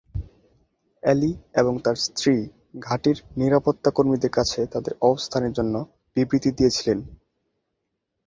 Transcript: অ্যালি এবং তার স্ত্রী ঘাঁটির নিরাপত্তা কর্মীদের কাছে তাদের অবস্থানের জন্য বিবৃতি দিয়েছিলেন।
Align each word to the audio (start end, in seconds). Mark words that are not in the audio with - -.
অ্যালি 1.03 1.31
এবং 1.53 1.73
তার 1.79 1.97
স্ত্রী 1.97 2.33
ঘাঁটির 2.79 3.17
নিরাপত্তা 3.37 3.89
কর্মীদের 3.91 4.31
কাছে 4.31 4.59
তাদের 4.65 4.93
অবস্থানের 5.01 5.53
জন্য 5.53 5.75
বিবৃতি 6.15 6.49
দিয়েছিলেন। 6.51 6.99